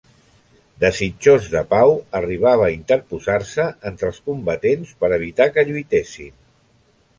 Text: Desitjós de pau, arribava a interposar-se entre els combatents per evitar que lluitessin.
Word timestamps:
Desitjós 0.83 1.49
de 1.55 1.61
pau, 1.73 1.93
arribava 2.21 2.65
a 2.69 2.71
interposar-se 2.77 3.67
entre 3.91 4.11
els 4.13 4.19
combatents 4.33 4.97
per 5.03 5.15
evitar 5.21 5.51
que 5.59 5.69
lluitessin. 5.71 6.37